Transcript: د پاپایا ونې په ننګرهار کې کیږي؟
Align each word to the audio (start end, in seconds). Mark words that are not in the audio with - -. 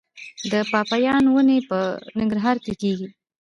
د 0.51 0.53
پاپایا 0.71 1.15
ونې 1.33 1.59
په 1.69 1.79
ننګرهار 2.17 2.57
کې 2.63 2.73
کیږي؟ 2.81 3.07